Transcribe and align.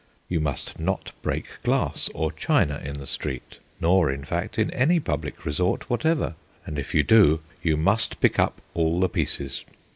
You 0.27 0.39
must 0.39 0.79
not 0.79 1.11
break 1.21 1.45
glass 1.61 2.09
or 2.15 2.31
china 2.31 2.81
in 2.83 2.97
the 2.97 3.05
street, 3.05 3.59
nor, 3.79 4.11
in 4.11 4.25
fact, 4.25 4.57
in 4.57 4.71
any 4.71 4.99
public 4.99 5.45
resort 5.45 5.91
whatever; 5.91 6.33
and 6.65 6.79
if 6.79 6.95
you 6.95 7.03
do, 7.03 7.39
you 7.61 7.77
must 7.77 8.19
pick 8.19 8.39
up 8.39 8.63
all 8.73 8.99
the 8.99 9.07
pieces. 9.09 9.63